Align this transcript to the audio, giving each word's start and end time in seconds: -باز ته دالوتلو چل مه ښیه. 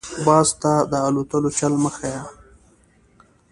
-باز 0.25 0.47
ته 0.61 0.71
دالوتلو 0.91 1.49
چل 1.57 1.73
مه 1.83 1.89
ښیه. 1.95 2.21